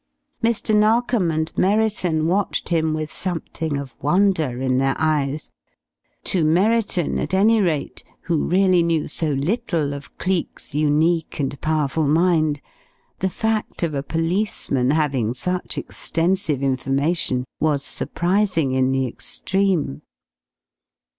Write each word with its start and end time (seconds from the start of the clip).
Mr. 0.43 0.75
Narkom 0.75 1.29
and 1.29 1.55
Merriton 1.55 2.25
watched 2.25 2.69
him 2.69 2.95
with 2.95 3.13
something 3.13 3.77
of 3.77 3.95
wonder 4.01 4.59
in 4.59 4.79
their 4.79 4.95
eyes. 4.97 5.51
To 6.23 6.43
Merriton, 6.43 7.19
at 7.19 7.35
any 7.35 7.61
rate, 7.61 8.03
who 8.21 8.47
really 8.47 8.81
knew 8.81 9.07
so 9.07 9.29
little 9.33 9.93
of 9.93 10.17
Cleek's 10.17 10.73
unique 10.73 11.39
and 11.39 11.61
powerful 11.61 12.07
mind, 12.07 12.61
the 13.19 13.29
fact 13.29 13.83
of 13.83 13.93
a 13.93 14.01
policeman 14.01 14.89
having 14.89 15.35
such 15.35 15.77
extensive 15.77 16.63
information 16.63 17.45
was 17.59 17.83
surprising 17.85 18.71
in 18.71 18.91
the 18.91 19.05
extreme. 19.05 20.01